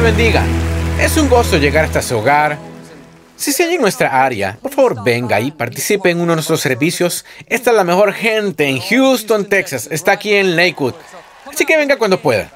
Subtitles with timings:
[0.00, 0.44] bendiga.
[1.00, 2.58] Es un gozo llegar hasta su hogar.
[3.36, 6.60] Si se halla en nuestra área, por favor venga y participe en uno de nuestros
[6.60, 7.24] servicios.
[7.46, 9.88] Esta es la mejor gente en Houston, Texas.
[9.90, 10.94] Está aquí en Lakewood.
[11.46, 12.50] Así que venga cuando pueda.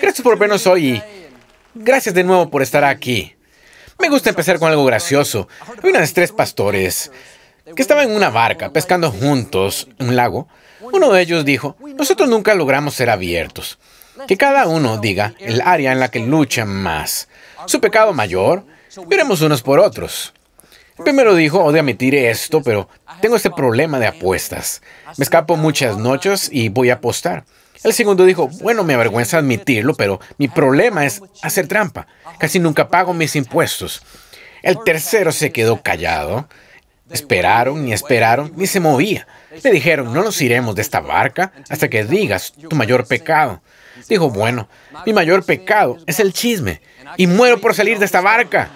[0.00, 1.02] Gracias por vernos hoy y
[1.74, 3.34] gracias de nuevo por estar aquí.
[3.98, 5.48] Me gusta empezar con algo gracioso.
[5.82, 7.10] Hay unas tres pastores
[7.76, 10.48] que estaban en una barca pescando juntos en un lago.
[10.80, 13.78] Uno de ellos dijo, nosotros nunca logramos ser abiertos.
[14.28, 17.28] Que cada uno diga el área en la que lucha más.
[17.66, 18.64] Su pecado mayor,
[19.06, 20.32] veremos unos por otros.
[20.98, 22.88] El primero dijo, odio admitir esto, pero
[23.20, 24.82] tengo este problema de apuestas.
[25.16, 27.44] Me escapo muchas noches y voy a apostar.
[27.82, 32.06] El segundo dijo, bueno, me avergüenza admitirlo, pero mi problema es hacer trampa.
[32.38, 34.02] Casi nunca pago mis impuestos.
[34.62, 36.48] El tercero se quedó callado.
[37.10, 39.26] Esperaron y esperaron, ni se movía.
[39.62, 43.60] Le dijeron, no nos iremos de esta barca hasta que digas tu mayor pecado.
[44.08, 44.68] Dijo, bueno,
[45.06, 46.80] mi mayor pecado es el chisme
[47.16, 48.70] y muero por salir de esta barca.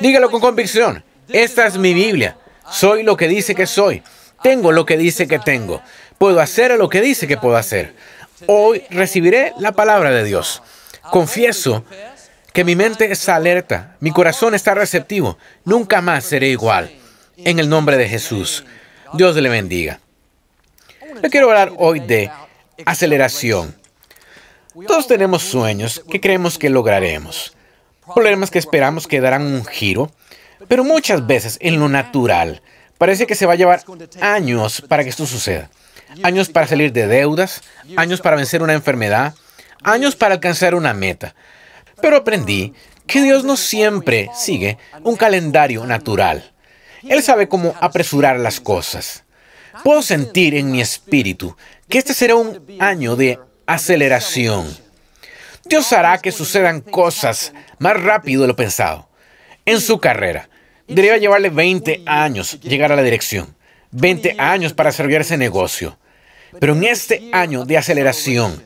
[0.00, 1.04] Dígalo con convicción.
[1.28, 2.36] Esta es mi Biblia.
[2.70, 4.02] Soy lo que dice que soy.
[4.42, 5.82] Tengo lo que dice que tengo.
[6.18, 7.94] Puedo hacer lo que dice que puedo hacer.
[8.46, 10.62] Hoy recibiré la palabra de Dios.
[11.10, 11.84] Confieso
[12.52, 15.38] que mi mente está alerta, mi corazón está receptivo.
[15.64, 16.90] Nunca más seré igual.
[17.36, 18.64] En el nombre de Jesús.
[19.14, 20.00] Dios le bendiga.
[21.22, 22.30] Le quiero hablar hoy de
[22.84, 23.76] aceleración.
[24.86, 27.54] Todos tenemos sueños que creemos que lograremos.
[28.14, 30.10] Problemas que esperamos que darán un giro.
[30.66, 32.62] Pero muchas veces en lo natural
[32.98, 33.82] parece que se va a llevar
[34.20, 35.70] años para que esto suceda
[36.22, 37.62] años para salir de deudas,
[37.96, 39.34] años para vencer una enfermedad,
[39.82, 41.34] años para alcanzar una meta.
[42.00, 42.74] Pero aprendí
[43.06, 46.52] que Dios no siempre sigue un calendario natural.
[47.02, 49.24] Él sabe cómo apresurar las cosas.
[49.84, 51.56] Puedo sentir en mi espíritu
[51.88, 54.66] que este será un año de aceleración.
[55.64, 59.08] Dios hará que sucedan cosas más rápido de lo pensado.
[59.64, 60.48] En su carrera,
[60.86, 63.54] debería llevarle 20 años llegar a la dirección.
[63.90, 65.98] 20 años para servir ese negocio.
[66.58, 68.62] Pero en este año de aceleración,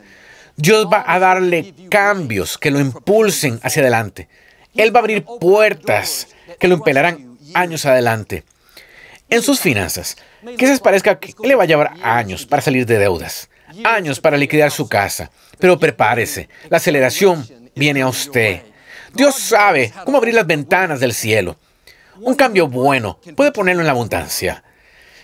[0.57, 4.29] Dios va a darle cambios que lo impulsen hacia adelante.
[4.75, 6.29] Él va a abrir puertas
[6.59, 8.45] que lo impelarán años adelante.
[9.29, 10.17] En sus finanzas,
[10.57, 13.49] quizás parezca que le va a llevar años para salir de deudas,
[13.85, 18.63] años para liquidar su casa, pero prepárese, la aceleración viene a usted.
[19.15, 21.59] Dios sabe cómo abrir las ventanas del cielo.
[22.21, 24.63] Un cambio bueno puede ponerlo en la abundancia.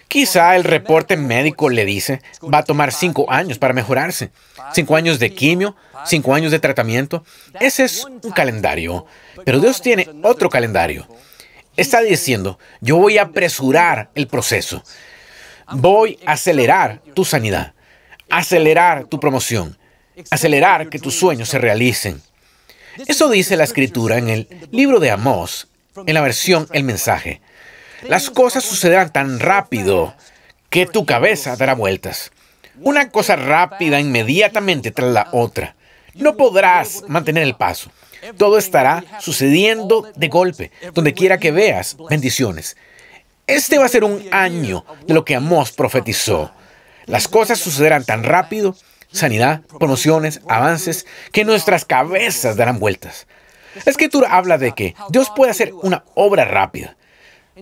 [0.08, 4.30] Quizá el reporte médico le dice, va a tomar cinco años para mejorarse.
[4.72, 5.76] Cinco años de quimio,
[6.06, 7.24] cinco años de tratamiento.
[7.60, 9.04] Ese es un calendario.
[9.44, 11.06] Pero Dios tiene otro calendario.
[11.76, 14.82] Está diciendo, yo voy a apresurar el proceso.
[15.72, 17.74] Voy a acelerar tu sanidad,
[18.30, 19.76] acelerar tu promoción,
[20.30, 22.22] acelerar que tus sueños se realicen.
[23.06, 25.68] Eso dice la escritura en el libro de Amós,
[26.06, 27.40] en la versión El mensaje.
[28.08, 30.14] Las cosas sucederán tan rápido
[30.70, 32.32] que tu cabeza dará vueltas.
[32.80, 35.76] Una cosa rápida inmediatamente tras la otra.
[36.14, 37.90] No podrás mantener el paso.
[38.36, 42.76] Todo estará sucediendo de golpe, donde quiera que veas bendiciones.
[43.48, 46.52] Este va a ser un año de lo que Amós profetizó.
[47.06, 48.76] Las cosas sucederán tan rápido,
[49.10, 53.26] sanidad, promociones, avances, que nuestras cabezas darán vueltas.
[53.86, 56.98] La escritura habla de que Dios puede hacer una obra rápida.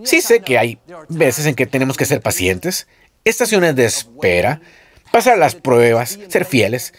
[0.03, 2.89] Sí sé que hay veces en que tenemos que ser pacientes,
[3.25, 4.61] estaciones de espera,
[5.13, 6.95] pasar las pruebas, ser fieles,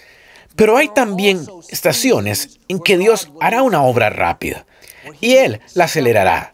[0.56, 4.66] pero hay también estaciones en que Dios hará una obra rápida
[5.20, 6.54] y Él la acelerará.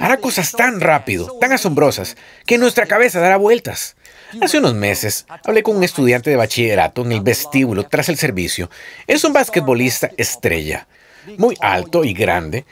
[0.00, 3.96] Hará cosas tan rápido, tan asombrosas, que nuestra cabeza dará vueltas.
[4.40, 8.70] Hace unos meses hablé con un estudiante de bachillerato en el vestíbulo tras el servicio.
[9.06, 10.88] Es un basquetbolista estrella,
[11.38, 12.64] muy alto y grande.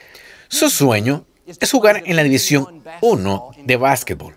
[0.49, 4.37] Su sueño es jugar en la División 1 de básquetbol.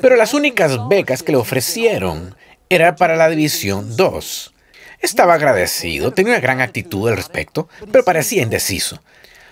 [0.00, 2.36] Pero las únicas becas que le ofrecieron
[2.68, 4.54] eran para la División 2.
[5.00, 9.00] Estaba agradecido, tenía una gran actitud al respecto, pero parecía indeciso.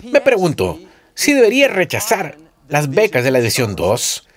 [0.03, 0.79] Me preguntó
[1.15, 2.37] si debería rechazar
[2.69, 4.29] las becas de la División 2,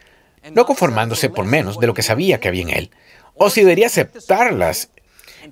[0.53, 2.91] no conformándose por menos de lo que sabía que había en él,
[3.35, 4.89] o si debería aceptarlas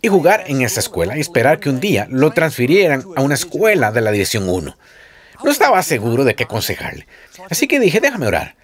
[0.01, 3.91] y jugar en esa escuela y esperar que un día lo transfirieran a una escuela
[3.91, 4.77] de la División 1.
[5.44, 7.07] No estaba seguro de qué aconsejarle.
[7.50, 8.56] Así que dije, déjame orar.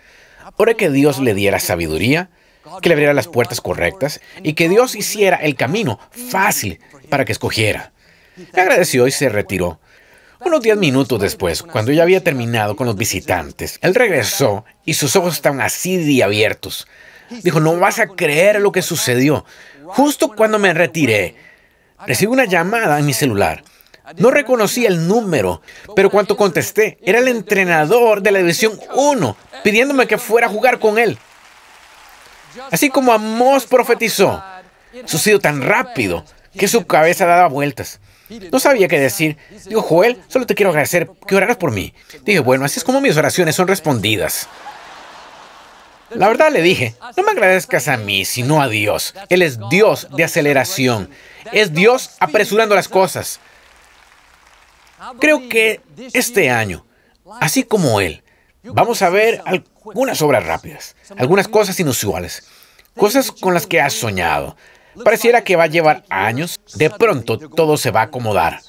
[0.58, 2.30] Oré que Dios le diera sabiduría,
[2.82, 6.00] que le abriera las puertas correctas y que Dios hiciera el camino
[6.30, 7.94] fácil para que escogiera.
[8.54, 9.80] Me agradeció y se retiró.
[10.46, 15.16] Unos diez minutos después, cuando ya había terminado con los visitantes, él regresó y sus
[15.16, 16.88] ojos estaban así de abiertos.
[17.30, 19.46] Dijo, no vas a creer lo que sucedió.
[19.86, 21.36] Justo cuando me retiré,
[22.06, 23.64] recibí una llamada en mi celular.
[24.18, 25.62] No reconocí el número,
[25.96, 30.80] pero cuando contesté, era el entrenador de la División 1 pidiéndome que fuera a jugar
[30.80, 31.18] con él.
[32.70, 34.44] Así como Amos profetizó,
[35.06, 36.26] sucedió tan rápido
[36.58, 38.00] que su cabeza daba vueltas.
[38.52, 39.38] No sabía qué decir.
[39.66, 41.94] Dijo, Joel, solo te quiero agradecer que oraras por mí.
[42.24, 44.48] Dije, bueno, así es como mis oraciones son respondidas.
[46.12, 49.16] La verdad le dije, no me agradezcas a mí, sino a Dios.
[49.30, 51.10] Él es Dios de aceleración.
[51.52, 53.40] Es Dios apresurando las cosas.
[55.20, 55.82] Creo que
[56.14, 56.86] este año,
[57.42, 58.24] así como Él,
[58.64, 62.48] vamos a ver algunas obras rápidas, algunas cosas inusuales,
[62.96, 64.56] cosas con las que has soñado.
[65.04, 68.60] Pareciera que va a llevar años, de pronto todo se va a acomodar.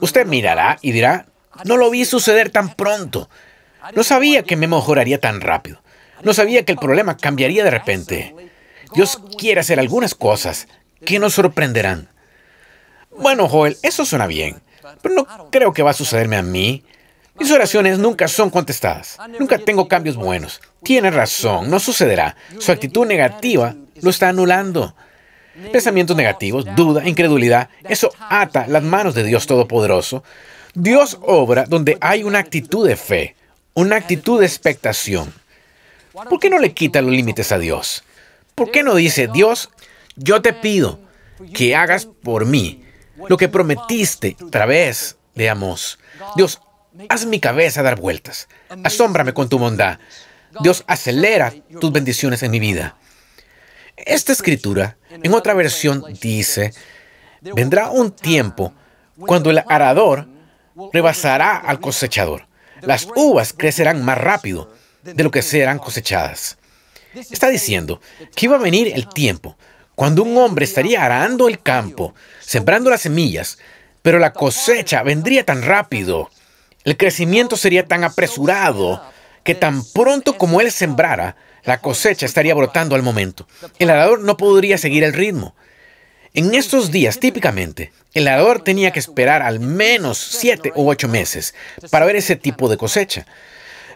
[0.00, 1.26] Usted mirará y dirá,
[1.64, 3.28] no lo vi suceder tan pronto.
[3.94, 5.80] No sabía que me mejoraría tan rápido.
[6.22, 8.34] No sabía que el problema cambiaría de repente.
[8.94, 10.68] Dios quiere hacer algunas cosas
[11.04, 12.08] que nos sorprenderán.
[13.16, 14.62] Bueno, Joel, eso suena bien,
[15.02, 16.84] pero no creo que va a sucederme a mí.
[17.38, 19.18] Mis oraciones nunca son contestadas.
[19.38, 20.60] Nunca tengo cambios buenos.
[20.82, 22.36] Tiene razón, no sucederá.
[22.58, 24.94] Su actitud negativa lo está anulando.
[25.72, 30.24] Pensamientos negativos, duda, incredulidad, eso ata las manos de Dios Todopoderoso.
[30.74, 33.36] Dios obra donde hay una actitud de fe,
[33.74, 35.32] una actitud de expectación.
[36.12, 38.04] ¿Por qué no le quita los límites a Dios?
[38.54, 39.70] ¿Por qué no dice, Dios,
[40.16, 41.00] yo te pido
[41.52, 42.84] que hagas por mí
[43.28, 45.98] lo que prometiste a través de Amos?
[46.36, 46.60] Dios,
[47.08, 48.48] haz mi cabeza dar vueltas.
[48.82, 49.98] Asómbrame con tu bondad.
[50.60, 52.96] Dios, acelera tus bendiciones en mi vida.
[53.96, 56.72] Esta escritura, en otra versión, dice,
[57.40, 58.72] vendrá un tiempo
[59.18, 60.26] cuando el arador
[60.92, 62.46] rebasará al cosechador.
[62.82, 66.58] Las uvas crecerán más rápido de lo que serán cosechadas.
[67.14, 68.00] Está diciendo
[68.34, 69.56] que iba a venir el tiempo
[69.94, 73.58] cuando un hombre estaría arando el campo, sembrando las semillas,
[74.02, 76.30] pero la cosecha vendría tan rápido,
[76.82, 79.02] el crecimiento sería tan apresurado,
[79.44, 83.46] que tan pronto como él sembrara, la cosecha estaría brotando al momento.
[83.78, 85.54] El arador no podría seguir el ritmo.
[86.34, 91.54] En estos días, típicamente, el arador tenía que esperar al menos siete u ocho meses
[91.90, 93.26] para ver ese tipo de cosecha.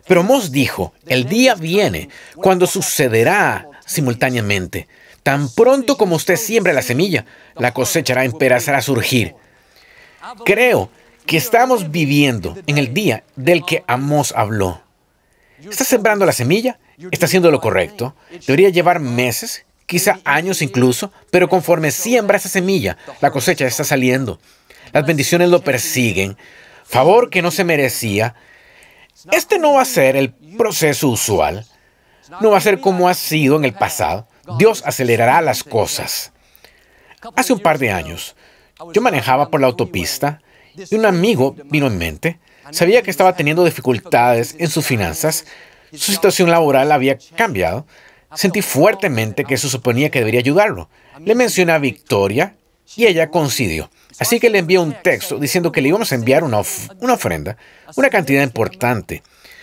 [0.07, 4.89] Pero Mos dijo, el día viene cuando sucederá simultáneamente.
[5.23, 7.27] Tan pronto como usted siembre la semilla,
[7.57, 8.23] la cosecha va
[8.77, 9.35] a surgir.
[10.45, 10.91] Creo
[11.27, 14.81] que estamos viviendo en el día del que Amos habló.
[15.69, 16.79] ¿Está sembrando la semilla?
[17.11, 18.15] ¿Está haciendo lo correcto?
[18.47, 24.41] Debería llevar meses, quizá años incluso, pero conforme siembra esa semilla, la cosecha está saliendo.
[24.93, 26.37] Las bendiciones lo persiguen.
[26.85, 28.35] Favor que no se merecía,
[29.33, 31.67] este no va a ser el proceso usual.
[32.41, 34.27] No va a ser como ha sido en el pasado.
[34.59, 36.33] Dios acelerará las cosas.
[37.35, 38.37] Hace un par de años,
[38.93, 40.41] yo manejaba por la autopista
[40.75, 42.39] y un amigo vino en mente.
[42.71, 45.47] Sabía que estaba teniendo dificultades en sus finanzas.
[45.93, 47.87] Su situación laboral había cambiado.
[48.35, 50.89] Sentí fuertemente que eso suponía que debería ayudarlo.
[51.25, 52.55] Le mencioné a Victoria
[52.97, 53.91] y ella coincidió.
[54.19, 56.61] Así que le envié un texto diciendo que le íbamos a enviar una,
[57.01, 57.57] una ofrenda,
[57.97, 59.23] una cantidad importante.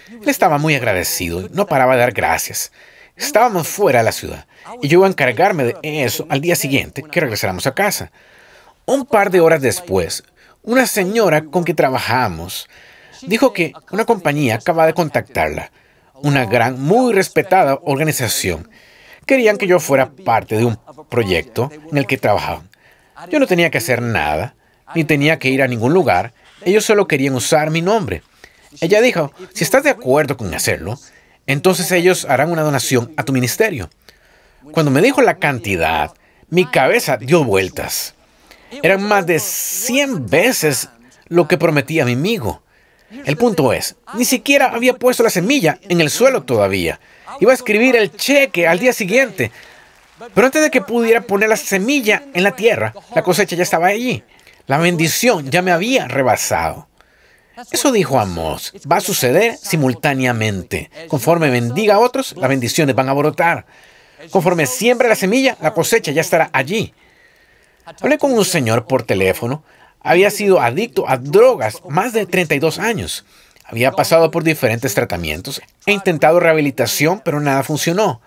[0.10, 2.72] Él estaba muy agradecido y no paraba de dar gracias.
[3.15, 4.46] Estábamos fuera de la ciudad
[4.82, 8.12] y yo iba a encargarme de eso al día siguiente que regresáramos a casa.
[8.86, 10.24] Un par de horas después,
[10.63, 12.67] una señora con que trabajamos
[13.22, 15.72] dijo que una compañía acaba de contactarla,
[16.25, 18.67] una gran, muy respetada organización.
[19.27, 22.67] Querían que yo fuera parte de un proyecto en el que trabajaban.
[23.29, 24.55] Yo no tenía que hacer nada,
[24.96, 26.34] ni tenía que ir a ningún lugar.
[26.63, 28.24] Ellos solo querían usar mi nombre.
[28.82, 30.98] Ella dijo, si estás de acuerdo con hacerlo,
[31.46, 33.91] entonces ellos harán una donación a tu ministerio.
[34.72, 36.12] Cuando me dijo la cantidad,
[36.50, 38.15] mi cabeza dio vueltas.
[38.82, 40.89] Eran más de 100 veces
[41.27, 42.63] lo que prometía mi amigo.
[43.24, 47.00] El punto es, ni siquiera había puesto la semilla en el suelo todavía.
[47.39, 49.51] Iba a escribir el cheque al día siguiente.
[50.34, 53.88] Pero antes de que pudiera poner la semilla en la tierra, la cosecha ya estaba
[53.88, 54.24] allí.
[54.67, 56.88] La bendición ya me había rebasado.
[57.72, 58.74] Eso dijo Amos.
[58.91, 60.89] Va a suceder simultáneamente.
[61.07, 63.65] Conforme bendiga a otros, las bendiciones van a brotar.
[64.31, 66.93] Conforme siembre la semilla, la cosecha ya estará allí.
[67.86, 69.63] Hablé con un señor por teléfono.
[70.06, 73.26] Había sido adicto a drogas más de 32 años.
[73.64, 75.64] Había pasado por diferentes tratamientos.
[75.88, 78.22] He intentado rehabilitación, pero nada funcionó.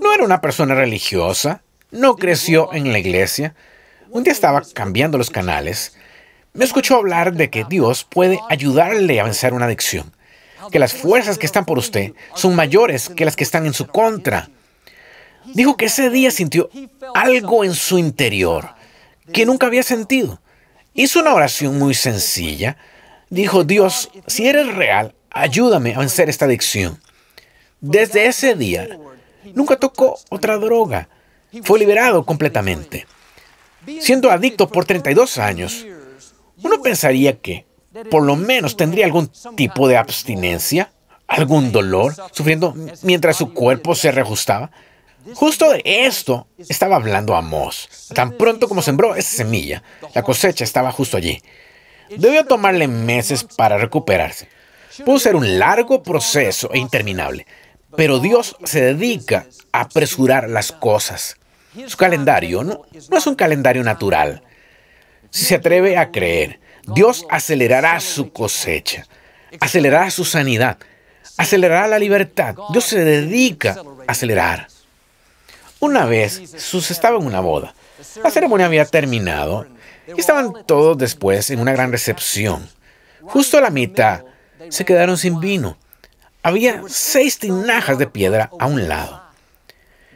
[0.00, 3.56] No era una persona religiosa, no creció en la iglesia.
[4.10, 5.96] Un día estaba cambiando los canales.
[6.52, 10.12] Me escuchó hablar de que Dios puede ayudarle a vencer una adicción,
[10.70, 13.88] que las fuerzas que están por usted son mayores que las que están en su
[13.88, 14.50] contra.
[15.46, 16.70] Dijo que ese día sintió
[17.16, 18.68] algo en su interior
[19.32, 20.40] que nunca había sentido.
[20.98, 22.76] Hizo una oración muy sencilla.
[23.30, 27.00] Dijo, Dios, si eres real, ayúdame a vencer esta adicción.
[27.80, 28.88] Desde ese día,
[29.54, 31.08] nunca tocó otra droga.
[31.62, 33.06] Fue liberado completamente.
[34.00, 35.86] Siendo adicto por 32 años,
[36.64, 37.64] uno pensaría que
[38.10, 40.90] por lo menos tendría algún tipo de abstinencia,
[41.28, 44.72] algún dolor, sufriendo mientras su cuerpo se reajustaba.
[45.34, 47.88] Justo de esto estaba hablando Amós.
[48.14, 49.82] Tan pronto como sembró esa semilla,
[50.14, 51.42] la cosecha estaba justo allí.
[52.16, 54.48] Debió tomarle meses para recuperarse.
[55.04, 57.46] Pudo ser un largo proceso e interminable,
[57.96, 61.36] pero Dios se dedica a apresurar las cosas.
[61.86, 64.42] Su calendario no, no es un calendario natural.
[65.30, 66.60] Si se atreve a creer,
[66.94, 69.06] Dios acelerará su cosecha,
[69.60, 70.78] acelerará su sanidad,
[71.36, 72.56] acelerará la libertad.
[72.72, 74.68] Dios se dedica a acelerar.
[75.80, 77.74] Una vez Jesús estaba en una boda.
[78.22, 79.66] La ceremonia había terminado
[80.06, 82.68] y estaban todos después en una gran recepción.
[83.22, 84.24] Justo a la mitad
[84.68, 85.76] se quedaron sin vino.
[86.42, 89.22] Había seis tinajas de piedra a un lado.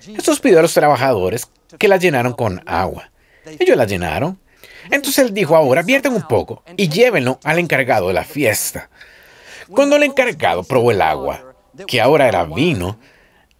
[0.00, 3.10] Jesús pidió a los trabajadores que las llenaron con agua.
[3.58, 4.38] Ellos las llenaron
[4.90, 8.90] entonces él dijo, ahora vierten un poco y llévenlo al encargado de la fiesta.
[9.68, 11.54] Cuando el encargado probó el agua,
[11.86, 12.98] que ahora era vino,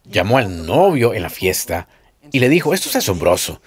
[0.05, 1.89] llamó al novio en la fiesta
[2.31, 3.61] y le dijo, esto es asombroso.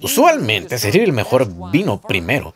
[0.00, 2.54] Usualmente se sirve el mejor vino primero.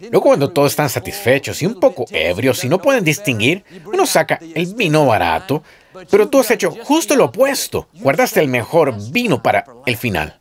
[0.00, 4.38] Luego cuando todos están satisfechos y un poco ebrios y no pueden distinguir, uno saca
[4.54, 5.62] el vino barato,
[6.10, 7.88] pero tú has hecho justo lo opuesto.
[7.94, 10.38] Guardaste el mejor vino para el final.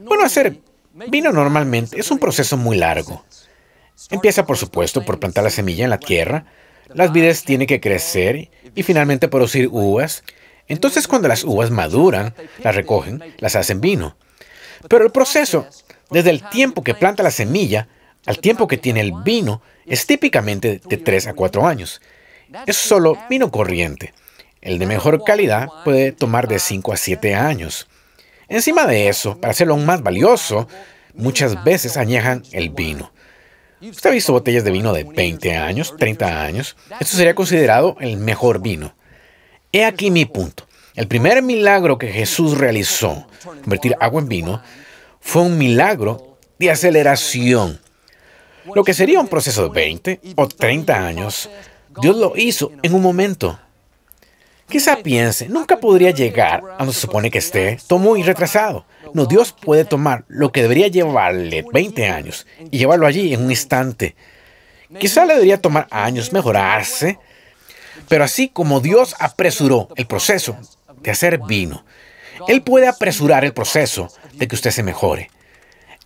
[0.00, 0.60] Bueno, hacer
[0.94, 3.24] Vino normalmente es un proceso muy largo.
[4.10, 6.44] Empieza, por supuesto, por plantar la semilla en la tierra.
[6.92, 10.22] Las vides tienen que crecer y finalmente producir uvas.
[10.68, 14.16] Entonces, cuando las uvas maduran, las recogen, las hacen vino.
[14.88, 15.66] Pero el proceso,
[16.10, 17.88] desde el tiempo que planta la semilla
[18.26, 22.00] al tiempo que tiene el vino, es típicamente de 3 a 4 años.
[22.66, 24.14] Es solo vino corriente.
[24.60, 27.88] El de mejor calidad puede tomar de 5 a 7 años.
[28.48, 30.68] Encima de eso, para hacerlo aún más valioso,
[31.14, 33.12] muchas veces añejan el vino.
[33.80, 36.76] Usted ha visto botellas de vino de 20 años, 30 años.
[37.00, 38.94] Esto sería considerado el mejor vino.
[39.72, 40.66] He aquí mi punto.
[40.94, 43.26] El primer milagro que Jesús realizó,
[43.62, 44.62] convertir agua en vino,
[45.18, 47.80] fue un milagro de aceleración.
[48.74, 51.48] Lo que sería un proceso de 20 o 30 años,
[52.02, 53.58] Dios lo hizo en un momento.
[54.68, 58.84] Quizá piense, nunca podría llegar a donde se supone que esté, Estoy muy retrasado.
[59.14, 63.50] No, Dios puede tomar lo que debería llevarle 20 años y llevarlo allí en un
[63.50, 64.16] instante.
[64.98, 67.18] Quizá le debería tomar años mejorarse,
[68.08, 70.56] pero así como Dios apresuró el proceso
[71.02, 71.84] de hacer vino,
[72.48, 75.30] Él puede apresurar el proceso de que usted se mejore.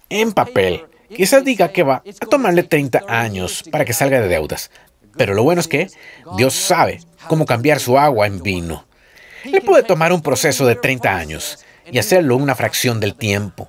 [0.08, 4.70] En papel, quizás diga que va a tomarle 30 años para que salga de deudas,
[5.16, 5.88] pero lo bueno es que
[6.36, 8.86] Dios sabe cómo cambiar su agua en vino.
[9.44, 13.68] Él puede tomar un proceso de 30 años y hacerlo una fracción del tiempo.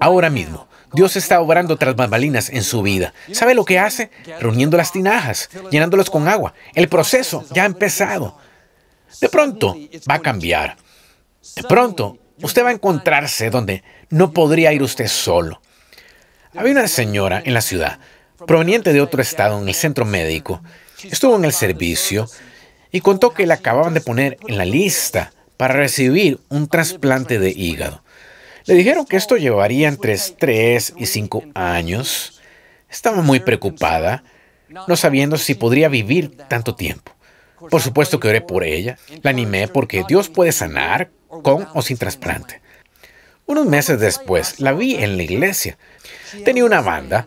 [0.00, 3.12] Ahora mismo, Dios está obrando tras bambalinas en su vida.
[3.32, 4.10] ¿Sabe lo que hace?
[4.40, 6.54] Reuniendo las tinajas, llenándolas con agua.
[6.74, 8.38] El proceso ya ha empezado.
[9.20, 9.76] De pronto
[10.08, 10.76] va a cambiar.
[11.56, 15.60] De pronto, usted va a encontrarse donde no podría ir usted solo.
[16.54, 17.98] Había una señora en la ciudad,
[18.46, 20.62] proveniente de otro estado en el centro médico.
[21.04, 22.26] Estuvo en el servicio
[22.90, 27.50] y contó que le acababan de poner en la lista para recibir un trasplante de
[27.50, 28.02] hígado.
[28.68, 32.38] Le dijeron que esto llevaría entre 3 y 5 años.
[32.90, 34.24] Estaba muy preocupada,
[34.86, 37.12] no sabiendo si podría vivir tanto tiempo.
[37.70, 41.96] Por supuesto que oré por ella, la animé porque Dios puede sanar con o sin
[41.96, 42.60] trasplante.
[43.46, 45.78] Unos meses después la vi en la iglesia.
[46.44, 47.26] Tenía una banda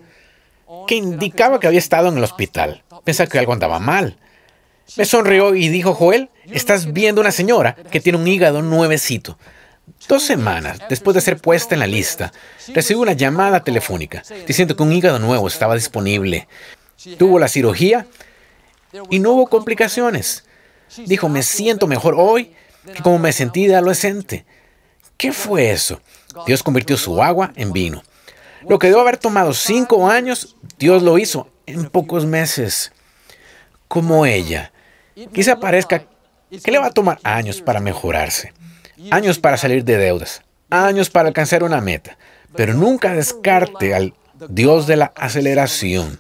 [0.88, 2.84] que indicaba que había estado en el hospital.
[3.04, 4.20] Pensaba que algo andaba mal.
[4.96, 9.40] Me sonrió y dijo, Joel, estás viendo una señora que tiene un hígado nuevecito.
[10.08, 12.32] Dos semanas después de ser puesta en la lista,
[12.74, 16.48] recibí una llamada telefónica diciendo que un hígado nuevo estaba disponible.
[17.18, 18.08] Tuvo la cirugía
[19.10, 20.46] y no hubo complicaciones.
[21.06, 22.54] Dijo, me siento mejor hoy
[22.94, 24.46] que como me sentí de adolescente.
[25.18, 26.02] ¿Qué fue eso?
[26.46, 28.04] Dios convirtió su agua en vino.
[28.68, 32.92] Lo que debo haber tomado cinco años, Dios lo hizo en pocos meses.
[33.88, 34.72] Como ella.
[35.34, 36.06] Quizá parezca
[36.64, 38.54] que le va a tomar años para mejorarse,
[39.10, 42.18] años para salir de deudas, años para alcanzar una meta,
[42.56, 44.14] pero nunca descarte al
[44.50, 46.20] Dios de la aceleración.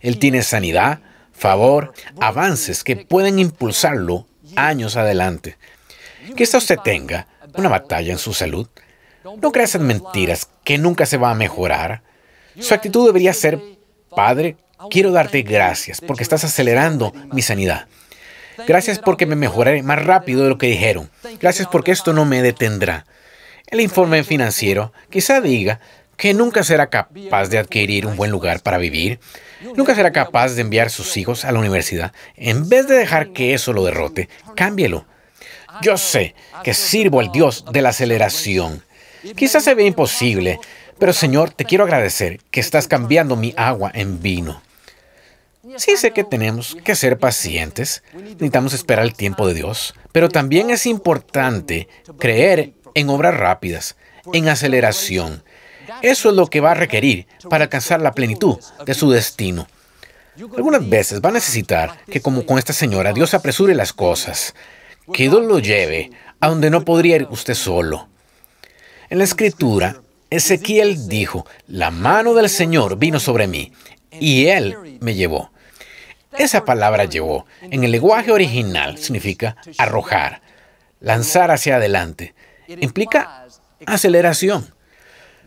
[0.00, 1.00] Él tiene sanidad,
[1.32, 5.56] favor, avances que pueden impulsarlo años adelante.
[6.36, 8.68] Quizá usted tenga una batalla en su salud.
[9.40, 12.02] No creas en mentiras que nunca se va a mejorar.
[12.58, 13.60] Su actitud debería ser
[14.14, 14.56] Padre,
[14.90, 17.86] quiero darte gracias porque estás acelerando mi sanidad.
[18.66, 21.10] Gracias porque me mejoraré más rápido de lo que dijeron.
[21.40, 23.06] Gracias porque esto no me detendrá.
[23.66, 25.80] El informe financiero quizá diga
[26.16, 29.18] que nunca será capaz de adquirir un buen lugar para vivir,
[29.76, 32.12] nunca será capaz de enviar sus hijos a la universidad.
[32.36, 35.06] En vez de dejar que eso lo derrote, cámbielo.
[35.80, 38.84] Yo sé que sirvo al Dios de la aceleración.
[39.36, 40.60] Quizás se ve imposible,
[40.98, 44.62] pero Señor, te quiero agradecer que estás cambiando mi agua en vino.
[45.78, 50.70] Sí sé que tenemos que ser pacientes, necesitamos esperar el tiempo de Dios, pero también
[50.70, 51.88] es importante
[52.18, 53.96] creer en obras rápidas,
[54.32, 55.44] en aceleración.
[56.02, 59.68] Eso es lo que va a requerir para alcanzar la plenitud de su destino.
[60.36, 64.56] Algunas veces va a necesitar que, como con esta señora, Dios apresure las cosas,
[65.12, 68.08] que Dios lo lleve a donde no podría ir usted solo.
[69.10, 73.72] En la escritura, Ezequiel dijo, la mano del Señor vino sobre mí
[74.18, 75.51] y Él me llevó.
[76.36, 80.42] Esa palabra llevó, en el lenguaje original, significa arrojar,
[81.00, 82.34] lanzar hacia adelante.
[82.68, 83.46] Implica
[83.86, 84.74] aceleración,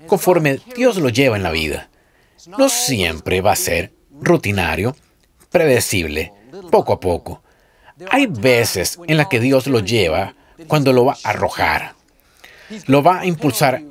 [0.08, 1.90] conforme Dios lo lleva en la vida.
[2.58, 4.96] No siempre va a ser rutinario,
[5.50, 6.34] predecible,
[6.70, 7.42] poco a poco.
[8.10, 10.36] Hay veces en las que Dios lo lleva
[10.68, 11.96] cuando lo va a arrojar.
[12.88, 13.82] Lo va a impulsar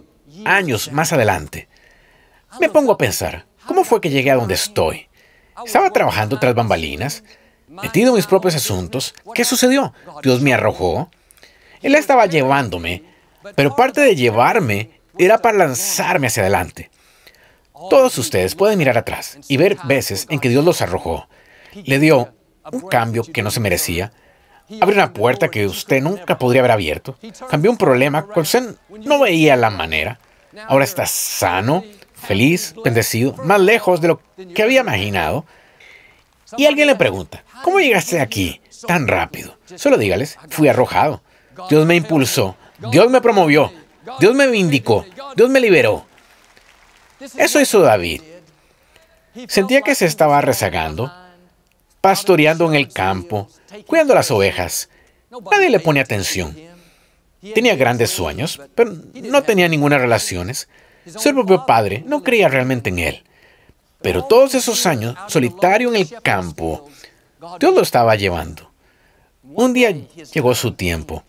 [0.45, 1.69] años más adelante.
[2.61, 5.09] Me pongo a pensar, ¿cómo fue que llegué a donde estoy?
[5.65, 7.23] Estaba trabajando tras bambalinas,
[7.69, 9.15] metido en mis propios asuntos.
[9.35, 9.93] ¿Qué sucedió?
[10.23, 11.11] Dios me arrojó.
[11.83, 13.03] Él estaba llevándome,
[13.55, 16.91] pero parte de llevarme era para lanzarme hacia adelante.
[17.91, 21.29] Todos ustedes pueden mirar atrás y ver veces en que Dios los arrojó.
[21.85, 22.35] Le dio
[22.73, 24.13] un cambio que no se merecía.
[24.81, 27.19] Abrió una puerta que usted nunca podría haber abierto.
[27.51, 30.19] Cambió un problema cuando usted no veía la manera.
[30.67, 31.85] Ahora está sano,
[32.25, 34.21] feliz, bendecido, más lejos de lo
[34.55, 35.45] que había imaginado.
[36.57, 39.57] Y alguien le pregunta, ¿cómo llegaste aquí tan rápido?
[39.77, 41.23] Solo dígales, fui arrojado.
[41.69, 42.57] Dios me impulsó,
[42.91, 43.73] Dios me promovió,
[44.19, 45.05] Dios me vindicó,
[45.37, 46.07] Dios me liberó.
[47.37, 48.23] Eso hizo David.
[49.49, 51.13] Sentía que se estaba rezagando,
[52.01, 53.49] pastoreando en el campo,
[53.87, 54.89] cuidando las ovejas.
[55.51, 56.57] Nadie le pone atención.
[57.55, 60.69] Tenía grandes sueños, pero no tenía ninguna relaciones.
[61.07, 63.25] Su propio padre no creía realmente en él.
[64.01, 66.89] Pero todos esos años, solitario en el campo,
[67.59, 68.71] Dios lo estaba llevando.
[69.43, 69.95] Un día
[70.33, 71.25] llegó su tiempo.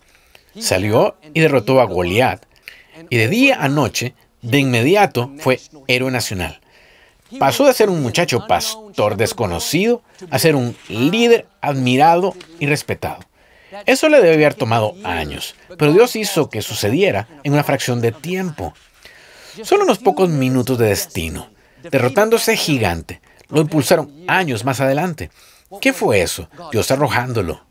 [0.58, 2.44] Salió y derrotó a Goliat.
[3.10, 6.60] Y de día a noche, de inmediato, fue héroe nacional.
[7.38, 13.20] Pasó de ser un muchacho pastor desconocido a ser un líder admirado y respetado.
[13.84, 18.12] Eso le debe haber tomado años, pero Dios hizo que sucediera en una fracción de
[18.12, 18.74] tiempo.
[19.62, 21.50] Solo unos pocos minutos de destino.
[21.82, 25.30] Derrotando ese gigante, lo impulsaron años más adelante.
[25.80, 26.48] ¿Qué fue eso?
[26.72, 27.64] Dios arrojándolo.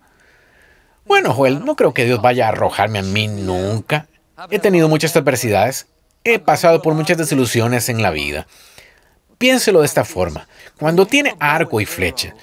[1.05, 4.07] Bueno, Joel, no creo que Dios vaya a arrojarme a mí nunca.
[4.49, 5.87] He tenido muchas adversidades.
[6.23, 8.47] He pasado por muchas desilusiones en la vida.
[9.37, 10.47] Piénselo de esta forma.
[10.79, 12.33] Cuando tiene arco y flecha,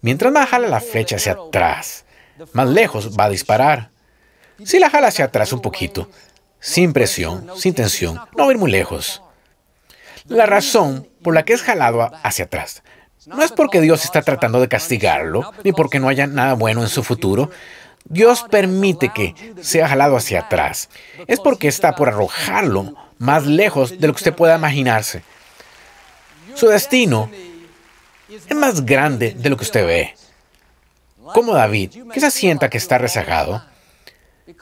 [0.00, 2.04] mientras más jala la flecha hacia atrás,
[2.52, 3.90] más lejos va a disparar.
[4.64, 6.08] Si la jala hacia atrás un poquito,
[6.60, 9.22] sin presión, sin tensión, no va a ir muy lejos.
[10.26, 12.82] La razón por la que es jalado hacia atrás
[13.26, 16.88] no es porque Dios está tratando de castigarlo, ni porque no haya nada bueno en
[16.88, 17.50] su futuro.
[18.04, 20.88] Dios permite que sea jalado hacia atrás.
[21.26, 25.24] Es porque está por arrojarlo más lejos de lo que usted pueda imaginarse.
[26.54, 27.28] Su destino
[28.28, 30.14] es más grande de lo que usted ve.
[31.34, 33.64] Como David, que se sienta que está rezagado,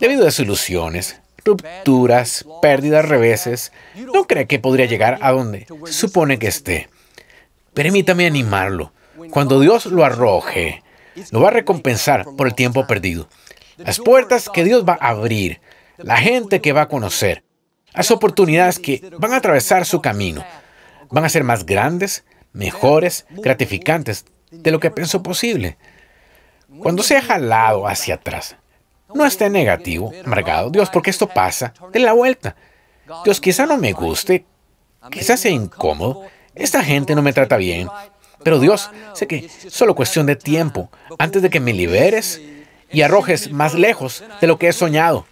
[0.01, 3.73] debido a desilusiones, rupturas, pérdidas, reveses,
[4.13, 6.89] no cree que podría llegar a donde supone que esté.
[7.75, 8.93] Permítame animarlo.
[9.31, 10.83] Cuando Dios lo arroje,
[11.31, 13.29] lo va a recompensar por el tiempo perdido.
[13.77, 15.61] Las puertas que Dios va a abrir,
[15.99, 17.45] la gente que va a conocer,
[17.93, 20.45] las oportunidades que van a atravesar su camino,
[21.11, 25.77] van a ser más grandes, mejores, gratificantes de lo que pensó posible.
[26.81, 28.57] Cuando sea jalado hacia atrás,
[29.15, 30.71] no esté negativo, amargado.
[30.71, 32.57] Dios, porque esto pasa, de la vuelta.
[33.25, 34.45] Dios, quizá no me guste,
[35.11, 36.25] quizás sea incómodo,
[36.55, 37.89] esta gente no me trata bien,
[38.43, 42.41] pero Dios, sé que solo cuestión de tiempo antes de que me liberes
[42.91, 45.27] y arrojes más lejos de lo que he soñado.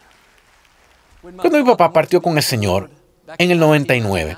[1.23, 2.91] Cuando mi papá partió con el Señor
[3.39, 4.37] en el 99,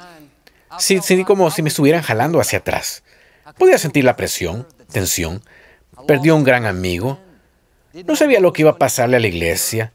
[0.78, 3.02] sentí como si me estuvieran jalando hacia atrás.
[3.58, 5.42] Podía sentir la presión, tensión.
[6.06, 7.18] Perdió un gran amigo,
[8.02, 9.92] no sabía lo que iba a pasarle a la iglesia,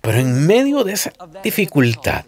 [0.00, 1.12] pero en medio de esa
[1.42, 2.24] dificultad,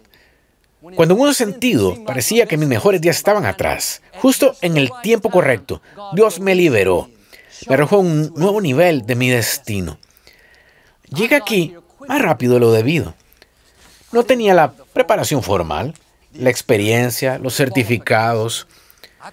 [0.95, 5.29] Cuando en un sentido parecía que mis mejores días estaban atrás, justo en el tiempo
[5.29, 5.81] correcto,
[6.13, 7.09] Dios me liberó,
[7.67, 9.99] me arrojó un nuevo nivel de mi destino.
[11.05, 11.75] Llegué aquí
[12.07, 13.13] más rápido de lo debido.
[14.11, 15.93] No tenía la preparación formal,
[16.33, 18.67] la experiencia, los certificados.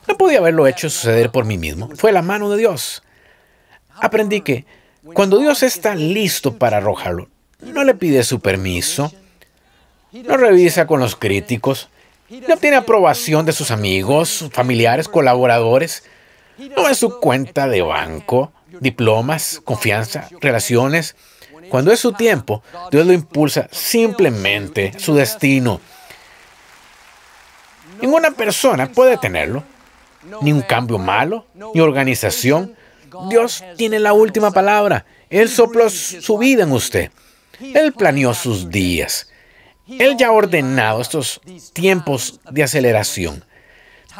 [0.06, 1.88] No podía haberlo hecho suceder por mí mismo.
[1.96, 3.02] Fue la mano de Dios.
[4.00, 4.66] Aprendí que
[5.14, 7.28] cuando Dios está listo para arrojarlo,
[7.60, 9.12] no le pide su permiso,
[10.12, 11.88] no revisa con los críticos,
[12.46, 16.04] no tiene aprobación de sus amigos, familiares, colaboradores,
[16.76, 21.16] no es su cuenta de banco, diplomas, confianza, relaciones.
[21.68, 25.80] Cuando es su tiempo, Dios lo impulsa simplemente su destino.
[28.00, 29.64] Ninguna persona puede tenerlo,
[30.40, 32.74] ni un cambio malo, ni organización.
[33.28, 35.04] Dios tiene la última palabra.
[35.30, 37.10] Él sopló su vida en usted.
[37.60, 39.28] Él planeó sus días.
[39.86, 41.40] Él ya ha ordenado estos
[41.72, 43.44] tiempos de aceleración.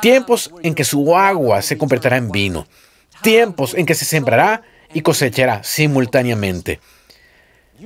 [0.01, 2.67] Tiempos en que su agua se convertirá en vino.
[3.23, 6.81] Tiempos en que se sembrará y cosechará simultáneamente.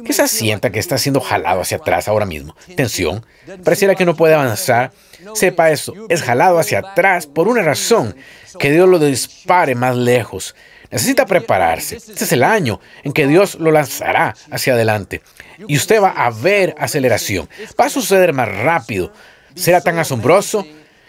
[0.04, 2.56] ¿Qué se sienta que está siendo jalado hacia atrás ahora mismo?
[2.76, 3.26] Tensión.
[3.62, 4.92] Pareciera que no puede avanzar.
[5.34, 5.92] Sepa eso.
[6.08, 8.16] Es jalado hacia atrás por una razón.
[8.58, 10.54] Que Dios lo dispare más lejos.
[10.92, 11.96] Necesita prepararse.
[11.96, 15.22] Este es el año en que Dios lo lanzará hacia adelante.
[15.66, 17.48] Y usted va a ver aceleración.
[17.80, 19.10] Va a suceder más rápido.
[19.54, 20.66] Será tan asombroso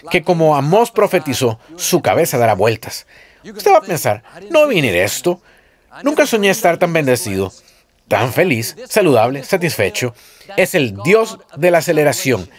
[0.09, 3.05] que como Amós profetizó, su cabeza dará vueltas.
[3.43, 5.41] Usted va a pensar, no venir esto.
[6.01, 7.51] Nunca soñé estar tan bendecido,
[8.07, 10.15] tan feliz, saludable, satisfecho.
[10.55, 12.49] Es el Dios de la aceleración,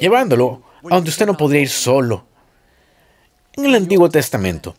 [0.00, 2.26] llevándolo a donde usted no podría ir solo.
[3.52, 4.74] En el Antiguo Testamento,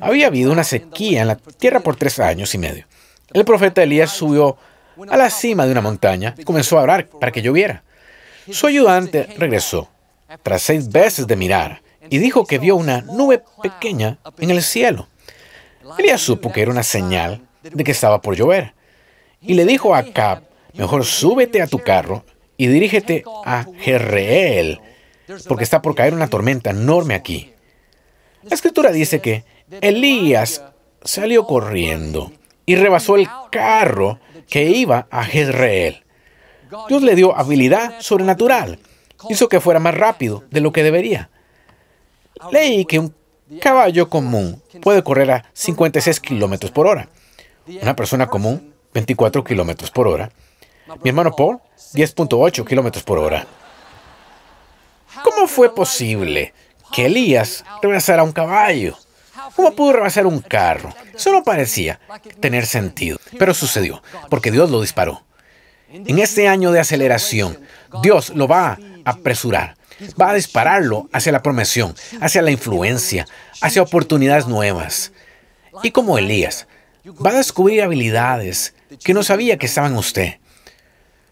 [0.00, 2.86] había habido una sequía en la tierra por tres años y medio.
[3.32, 4.56] El profeta Elías subió
[5.08, 7.82] a la cima de una montaña y comenzó a orar para que lloviera.
[8.50, 9.88] Su ayudante regresó
[10.42, 15.08] tras seis veces de mirar y dijo que vio una nube pequeña en el cielo.
[15.98, 18.74] Elías supo que era una señal de que estaba por llover
[19.40, 20.42] y le dijo a Acab,
[20.74, 22.24] mejor súbete a tu carro
[22.56, 24.80] y dirígete a Jezreel,
[25.48, 27.52] porque está por caer una tormenta enorme aquí.
[28.42, 29.44] La escritura dice que
[29.80, 30.62] Elías
[31.04, 32.32] salió corriendo
[32.66, 36.04] y rebasó el carro que iba a Jezreel.
[36.88, 38.78] Dios le dio habilidad sobrenatural.
[39.28, 41.30] Hizo que fuera más rápido de lo que debería.
[42.50, 43.14] Leí que un
[43.60, 47.08] caballo común puede correr a 56 kilómetros por hora.
[47.82, 50.30] Una persona común, 24 kilómetros por hora.
[51.02, 51.60] Mi hermano Paul,
[51.94, 53.46] 10.8 kilómetros por hora.
[55.22, 56.54] ¿Cómo fue posible
[56.92, 58.96] que Elías rebasara un caballo?
[59.60, 60.94] ¿Cómo pudo rebasar un carro?
[61.16, 62.00] Solo parecía
[62.40, 65.22] tener sentido, pero sucedió, porque Dios lo disparó.
[65.92, 67.60] En este año de aceleración,
[68.02, 69.76] Dios lo va a apresurar,
[70.18, 73.26] va a dispararlo hacia la promesión, hacia la influencia,
[73.60, 75.12] hacia oportunidades nuevas.
[75.82, 76.66] Y como Elías,
[77.06, 78.72] va a descubrir habilidades
[79.04, 80.38] que no sabía que estaban en usted.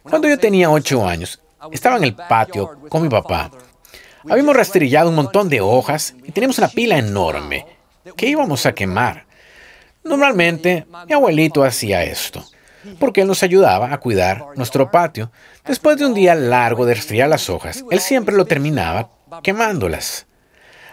[0.03, 1.41] Cuando yo tenía ocho años,
[1.73, 3.51] estaba en el patio con mi papá.
[4.29, 7.78] Habíamos rastrillado un montón de hojas y teníamos una pila enorme
[8.17, 9.27] que íbamos a quemar.
[10.05, 12.45] Normalmente mi abuelito hacía esto,
[12.99, 15.31] porque él nos ayudaba a cuidar nuestro patio.
[15.67, 19.11] Después de un día largo de resfriar las hojas, él siempre lo terminaba
[19.43, 20.27] quemándolas.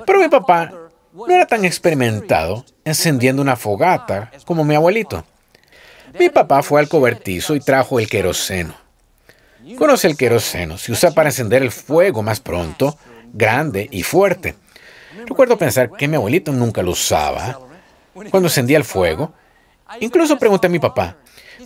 [0.05, 0.71] Pero mi papá
[1.13, 5.23] no era tan experimentado encendiendo una fogata como mi abuelito.
[6.19, 8.75] Mi papá fue al cobertizo y trajo el queroseno.
[9.77, 12.97] Conoce el queroseno, se usa para encender el fuego más pronto,
[13.33, 14.55] grande y fuerte.
[15.25, 17.59] Recuerdo pensar que mi abuelito nunca lo usaba.
[18.13, 19.33] Cuando encendía el fuego,
[19.99, 21.17] incluso pregunté a mi papá.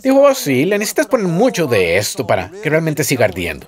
[0.02, 3.66] Dijo, oh, sí, le necesitas poner mucho de esto para que realmente siga ardiendo.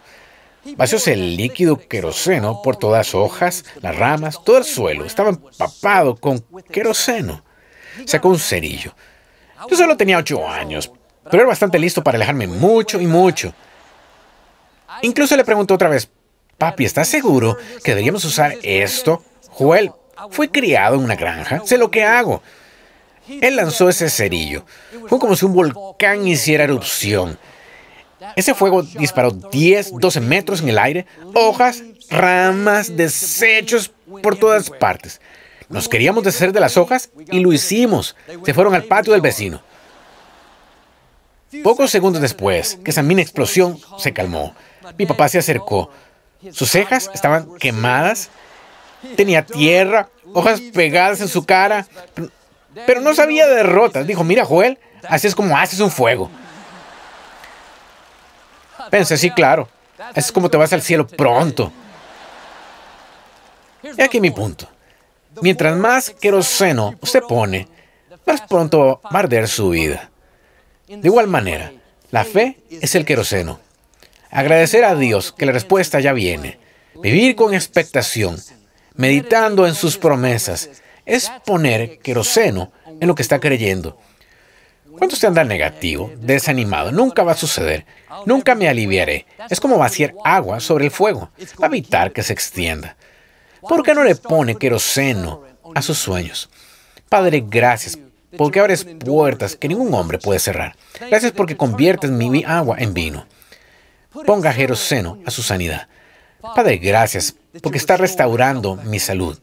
[0.77, 5.05] Vació el líquido queroseno por todas las hojas, las ramas, todo el suelo.
[5.05, 7.45] Estaba empapado con queroseno.
[8.07, 8.95] Sacó un cerillo.
[9.69, 10.91] Yo solo tenía ocho años,
[11.25, 13.53] pero era bastante listo para alejarme mucho y mucho.
[15.03, 16.09] Incluso le pregunté otra vez,
[16.59, 19.93] papi, ¿estás seguro que deberíamos usar esto Joel
[20.31, 22.43] fue criado en una granja, sé lo que hago.
[23.29, 24.65] Él lanzó ese cerillo.
[25.07, 27.39] Fue como si un volcán hiciera erupción.
[28.37, 33.91] Ese fuego disparó 10, 12 metros en el aire, hojas, ramas, desechos
[34.23, 35.21] por todas partes.
[35.69, 38.17] Nos queríamos deshacer de las hojas y lo hicimos.
[38.45, 39.63] Se fueron al patio del vecino.
[41.63, 44.55] Pocos segundos después que esa mini explosión se calmó,
[44.99, 45.91] mi papá se acercó.
[46.51, 48.31] Sus cejas estaban quemadas
[49.17, 51.87] Tenía tierra, hojas pegadas en su cara,
[52.87, 54.07] pero no sabía de derrotas.
[54.07, 56.31] Dijo, mira Joel, así es como haces un fuego.
[58.91, 59.69] Pensé, sí, claro,
[60.11, 61.73] así es como te vas al cielo pronto.
[63.97, 64.69] He aquí mi punto.
[65.41, 67.69] Mientras más queroseno usted pone,
[68.27, 70.11] más pronto va a arder su vida.
[70.87, 71.73] De igual manera,
[72.11, 73.59] la fe es el queroseno.
[74.31, 76.59] Agradecer a Dios que la respuesta ya viene.
[76.95, 78.37] Vivir con expectación,
[78.95, 80.71] meditando en sus promesas,
[81.05, 83.99] es poner queroseno en lo que está creyendo.
[84.99, 87.87] Cuando usted anda negativo, desanimado, nunca va a suceder.
[88.27, 89.27] Nunca me aliviaré.
[89.49, 91.31] Es como vaciar agua sobre el fuego.
[91.61, 92.97] Va a evitar que se extienda.
[93.61, 96.51] ¿Por qué no le pone queroseno a sus sueños?
[97.09, 97.99] Padre, gracias
[98.37, 100.77] porque abres puertas que ningún hombre puede cerrar.
[101.09, 103.27] Gracias porque conviertes mi agua en vino.
[104.27, 105.89] Ponga queroseno a su sanidad.
[106.43, 109.39] Padre, gracias porque está restaurando mi salud,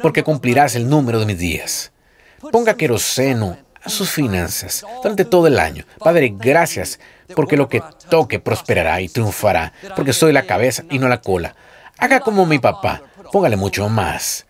[0.00, 1.92] porque cumplirás el número de mis días.
[2.52, 5.84] Ponga queroseno a sus finanzas durante todo el año.
[5.98, 7.00] Padre, gracias
[7.34, 11.56] porque lo que toque prosperará y triunfará, porque soy la cabeza y no la cola.
[11.98, 14.46] Haga como mi papá, póngale mucho más.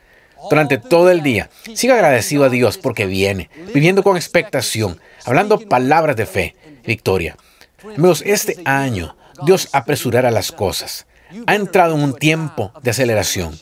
[0.50, 6.16] Durante todo el día, siga agradecido a Dios porque viene, viviendo con expectación, hablando palabras
[6.16, 7.36] de fe, victoria.
[7.82, 11.07] Amigos, este año Dios apresurará las cosas.
[11.46, 13.58] Ha entrado en un tiempo de aceleración.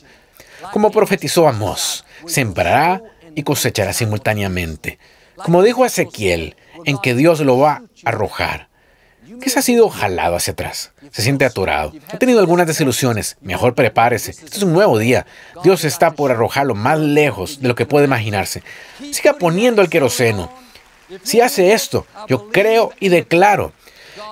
[0.71, 3.01] Como profetizó Amós, sembrará
[3.35, 4.99] y cosechará simultáneamente.
[5.35, 8.69] Como dijo Ezequiel, en que Dios lo va a arrojar.
[9.41, 10.93] ¿Qué se ha sido jalado hacia atrás?
[11.11, 11.93] Se siente atorado.
[12.11, 13.37] Ha tenido algunas desilusiones.
[13.41, 14.31] Mejor prepárese.
[14.31, 15.25] Este es un nuevo día.
[15.63, 18.63] Dios está por arrojarlo más lejos de lo que puede imaginarse.
[19.11, 20.49] Siga poniendo el queroseno.
[21.23, 23.73] Si hace esto, yo creo y declaro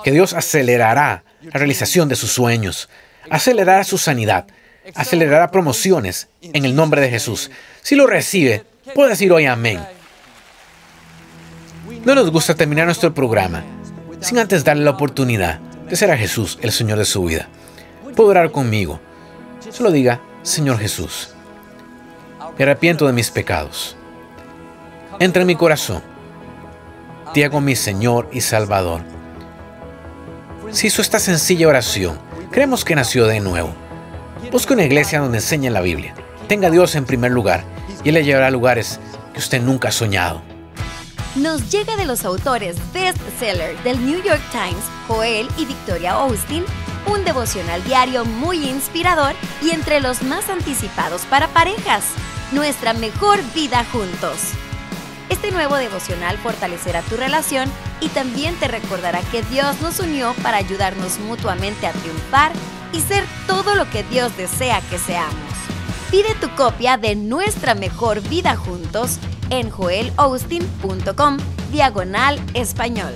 [0.02, 2.88] que Dios acelerará la realización de sus sueños,
[3.30, 4.46] acelerará su sanidad,
[4.94, 7.50] acelerará promociones en el nombre de Jesús.
[7.82, 9.80] Si lo recibe, puede decir hoy amén.
[12.04, 13.64] No nos gusta terminar nuestro programa
[14.20, 17.48] sin antes darle la oportunidad de ser a Jesús el Señor de su vida.
[18.14, 19.00] Puede orar conmigo.
[19.70, 21.30] Solo diga, Señor Jesús,
[22.56, 23.96] me arrepiento de mis pecados.
[25.18, 26.02] Entra en mi corazón.
[27.34, 29.02] Te hago mi Señor y Salvador.
[30.70, 32.18] Si hizo esta sencilla oración,
[32.56, 33.74] creemos que nació de nuevo.
[34.50, 36.14] Busque una iglesia donde enseñe la Biblia.
[36.48, 37.64] Tenga a Dios en primer lugar
[38.02, 38.98] y Él le llevará a lugares
[39.34, 40.40] que usted nunca ha soñado
[41.34, 46.64] nos llega de los autores bestseller del New York Times, Joel y Victoria Austin,
[47.06, 52.04] un devocional diario muy inspirador y entre los más anticipados para parejas,
[52.52, 54.52] nuestra mejor vida juntos.
[55.28, 60.58] Este nuevo devocional fortalecerá tu relación y también te recordará que Dios nos unió para
[60.58, 62.52] ayudarnos mutuamente a triunfar
[62.92, 65.34] y ser todo lo que Dios desea que seamos.
[66.10, 69.18] Pide tu copia de Nuestra Mejor Vida Juntos
[69.50, 71.38] en joelaustin.com
[71.72, 73.12] diagonal español.